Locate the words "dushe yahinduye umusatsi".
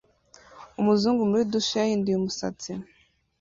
1.53-2.71